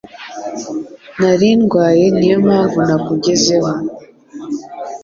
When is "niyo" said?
2.17-2.37